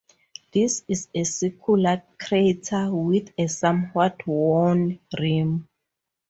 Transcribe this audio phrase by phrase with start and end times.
[0.51, 5.67] This is a circular crater with a somewhat worn rim.